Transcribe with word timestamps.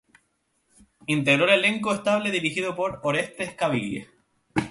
Integró 1.05 1.43
el 1.45 1.51
elenco 1.59 1.93
estable 1.93 2.31
dirigido 2.31 2.75
por 2.75 2.99
Orestes 3.03 3.53
Caviglia. 3.53 4.09